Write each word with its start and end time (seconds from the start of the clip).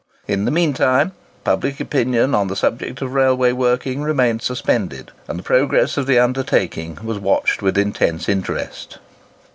In 0.27 0.45
the 0.45 0.49
mean 0.51 0.73
time 0.73 1.11
public 1.43 1.79
opinion 1.79 2.33
on 2.33 2.47
the 2.47 2.55
subject 2.55 3.03
of 3.03 3.13
railway 3.13 3.51
working 3.51 4.01
remained 4.01 4.41
suspended, 4.41 5.11
and 5.27 5.37
the 5.37 5.43
progress 5.43 5.95
of 5.95 6.07
the 6.07 6.17
undertaking 6.17 6.97
was 7.03 7.19
watched 7.19 7.61
with 7.61 7.77
intense 7.77 8.27
interest. 8.27 8.97